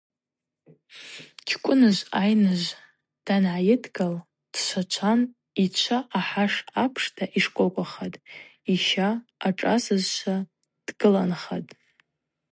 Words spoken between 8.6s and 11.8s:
йща ашӏасызшва дгыланхатӏ.